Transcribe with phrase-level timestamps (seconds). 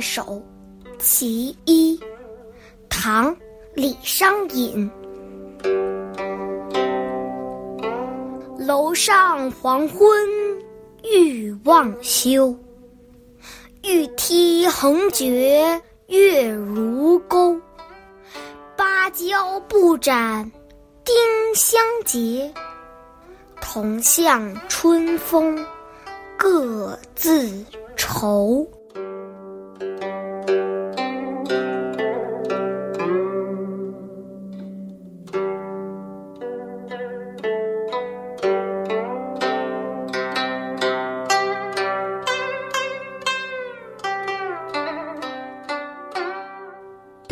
[0.00, 0.22] 首·
[0.98, 1.98] 其一，
[2.88, 3.34] 唐·
[3.74, 4.90] 李商隐。
[8.58, 10.08] 楼上黄昏
[11.02, 12.54] 欲望休，
[13.82, 17.58] 玉梯横绝月如钩。
[18.76, 20.50] 芭蕉不展
[21.04, 21.14] 丁
[21.54, 22.52] 香结，
[23.60, 25.64] 同向春风
[26.36, 27.64] 各自
[27.96, 28.66] 愁。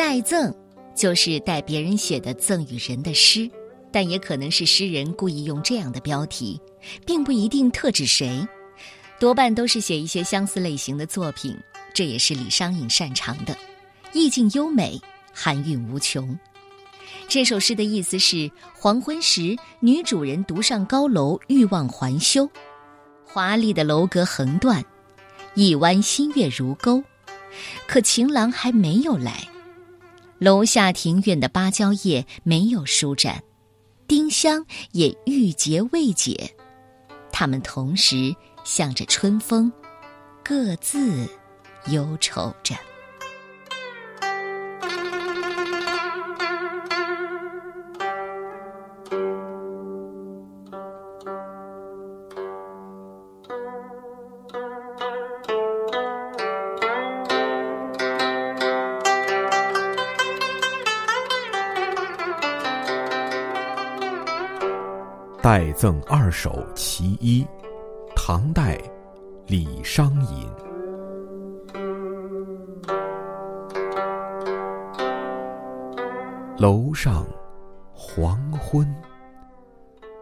[0.08, 0.50] 代赠，
[0.96, 3.46] 就是代别人写的赠与人的诗，
[3.92, 6.58] 但也可能是诗人故意用这样的标题，
[7.04, 8.48] 并不一定特指谁，
[9.20, 11.54] 多半都是写一些相似类型的作品。
[11.92, 13.54] 这也是李商隐擅长的，
[14.14, 14.98] 意境优美，
[15.30, 16.38] 含韵无穷。
[17.28, 22.50] 这首诗的意思是：黄昏时，女主人独上高楼，欲望还休，
[23.26, 24.82] 华丽的楼阁横断，
[25.52, 27.04] 一弯新月如钩，
[27.86, 29.46] 可情郎还没有来。
[30.38, 33.42] 楼下庭院的芭蕉叶没有舒展，
[34.06, 36.54] 丁香也郁结未解，
[37.32, 39.72] 它们同时向着春风，
[40.44, 41.28] 各自
[41.86, 42.76] 忧愁着。
[65.50, 67.42] 代赠二首·其一，
[68.14, 68.78] 唐代，
[69.46, 70.46] 李商隐。
[76.58, 77.26] 楼上
[77.94, 78.86] 黄昏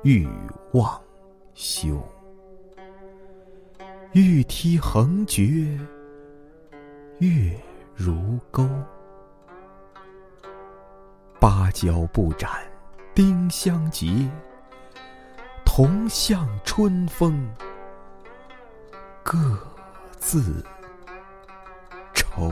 [0.04, 0.28] 欲
[0.74, 0.96] 望
[1.54, 2.00] 休，
[4.12, 5.76] 玉梯横绝
[7.18, 7.52] 月
[7.96, 8.64] 如钩。
[11.40, 12.48] 芭蕉不展
[13.12, 14.30] 丁香结。
[15.76, 17.46] 同向春风
[19.22, 19.36] 各
[20.18, 20.64] 自
[22.14, 22.50] 愁。